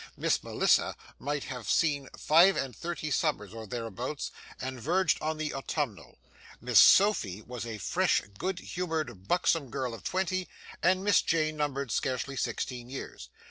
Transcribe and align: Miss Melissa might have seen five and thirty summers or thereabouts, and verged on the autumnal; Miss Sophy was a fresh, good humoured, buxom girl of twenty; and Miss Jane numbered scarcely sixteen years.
Miss 0.17 0.43
Melissa 0.43 0.95
might 1.19 1.43
have 1.43 1.69
seen 1.69 2.09
five 2.17 2.55
and 2.57 2.75
thirty 2.75 3.11
summers 3.11 3.53
or 3.53 3.67
thereabouts, 3.67 4.31
and 4.59 4.81
verged 4.81 5.19
on 5.21 5.37
the 5.37 5.53
autumnal; 5.53 6.17
Miss 6.59 6.79
Sophy 6.79 7.43
was 7.43 7.67
a 7.67 7.77
fresh, 7.77 8.23
good 8.39 8.57
humoured, 8.57 9.27
buxom 9.27 9.69
girl 9.69 9.93
of 9.93 10.01
twenty; 10.03 10.47
and 10.81 11.03
Miss 11.03 11.21
Jane 11.21 11.55
numbered 11.57 11.91
scarcely 11.91 12.35
sixteen 12.35 12.89
years. 12.89 13.29